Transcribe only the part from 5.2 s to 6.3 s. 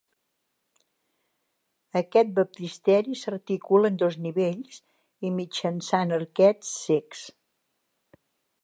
i mitjançant